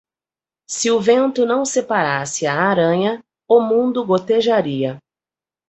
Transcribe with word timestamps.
Se 0.67 0.89
o 0.89 0.99
vento 0.99 1.45
não 1.45 1.63
separasse 1.63 2.47
a 2.47 2.55
aranha, 2.59 3.23
o 3.47 3.61
mundo 3.61 4.03
gotejaria. 4.03 4.97